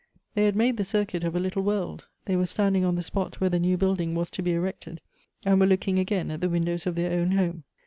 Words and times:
They 0.33 0.45
had 0.45 0.55
made 0.55 0.77
the 0.77 0.83
circuit 0.83 1.23
of 1.23 1.35
a 1.35 1.39
little 1.39 1.61
world; 1.61 2.07
they 2.25 2.35
were 2.35 2.47
standing 2.47 2.83
on 2.83 2.95
the 2.95 3.03
spot 3.03 3.39
where 3.39 3.51
the 3.51 3.59
new 3.59 3.77
building 3.77 4.15
was 4.15 4.31
to 4.31 4.41
be 4.41 4.53
erected, 4.53 4.99
and 5.45 5.59
were 5.59 5.67
looking 5.67 5.99
again 5.99 6.31
at 6.31 6.41
the 6.41 6.49
windows 6.49 6.87
of 6.87 6.95
their 6.95 7.11
own 7.19 7.33
home. 7.33 7.65